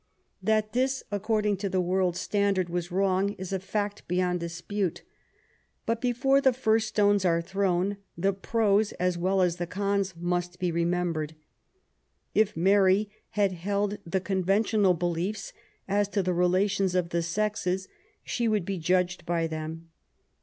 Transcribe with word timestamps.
That 0.41 0.73
this^ 0.73 1.03
according 1.11 1.57
to 1.57 1.69
the 1.69 1.79
world's 1.79 2.27
standard^ 2.27 2.69
was 2.69 2.91
wrong, 2.91 3.33
is 3.33 3.53
a 3.53 3.59
fact 3.59 4.07
beyond 4.07 4.39
dispute. 4.39 5.03
But 5.85 6.01
before 6.01 6.41
the 6.41 6.53
first 6.53 6.87
stones 6.87 7.23
are 7.23 7.39
thrown^ 7.39 7.97
the 8.17 8.33
pros 8.33 8.93
as 8.93 9.15
well 9.15 9.43
as 9.43 9.57
the 9.57 9.67
cons 9.67 10.15
must 10.17 10.57
be 10.57 10.71
remembered. 10.71 11.35
If 12.33 12.57
Mary 12.57 13.11
had 13.37 13.51
held 13.51 13.99
the 14.03 14.19
conventional 14.19 14.95
beliefs 14.95 15.53
as 15.87 16.07
to 16.07 16.23
the 16.23 16.33
relations 16.33 16.95
of 16.95 17.09
the 17.09 17.19
sexes^ 17.19 17.87
she 18.23 18.47
would 18.47 18.65
be 18.65 18.79
judged 18.79 19.23
by 19.27 19.45
them. 19.45 19.91